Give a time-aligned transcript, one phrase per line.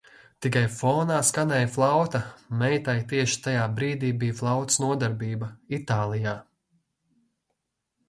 [0.43, 2.21] Tikai fonā skanēja flauta-
[2.63, 5.55] meitai tieši tajā brīdī bija flautas nodarbība.
[5.83, 6.39] Itālijā